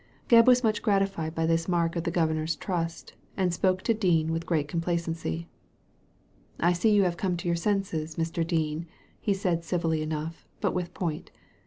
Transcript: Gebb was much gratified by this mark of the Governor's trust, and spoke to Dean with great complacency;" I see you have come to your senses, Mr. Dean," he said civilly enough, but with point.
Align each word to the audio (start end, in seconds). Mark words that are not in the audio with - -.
Gebb 0.29 0.47
was 0.47 0.63
much 0.63 0.81
gratified 0.81 1.35
by 1.35 1.45
this 1.45 1.67
mark 1.67 1.95
of 1.95 2.05
the 2.05 2.09
Governor's 2.09 2.55
trust, 2.55 3.13
and 3.37 3.53
spoke 3.53 3.83
to 3.83 3.93
Dean 3.93 4.31
with 4.31 4.47
great 4.47 4.67
complacency;" 4.67 5.47
I 6.59 6.73
see 6.73 6.89
you 6.89 7.03
have 7.03 7.17
come 7.17 7.37
to 7.37 7.47
your 7.47 7.55
senses, 7.55 8.15
Mr. 8.15 8.41
Dean," 8.47 8.87
he 9.19 9.35
said 9.35 9.63
civilly 9.63 10.01
enough, 10.01 10.47
but 10.59 10.73
with 10.73 10.95
point. 10.95 11.29